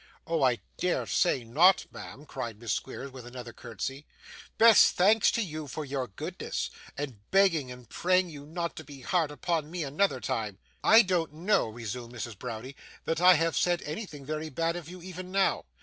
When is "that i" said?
13.05-13.35